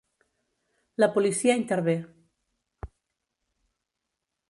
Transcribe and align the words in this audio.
La 1.03 1.09
policia 1.17 1.57
intervé. 1.61 1.97